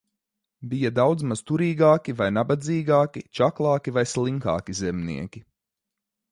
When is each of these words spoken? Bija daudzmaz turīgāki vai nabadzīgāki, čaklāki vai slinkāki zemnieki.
Bija 0.69 0.91
daudzmaz 0.99 1.43
turīgāki 1.51 2.15
vai 2.23 2.31
nabadzīgāki, 2.39 3.25
čaklāki 3.41 3.95
vai 4.01 4.07
slinkāki 4.17 4.79
zemnieki. 4.83 5.47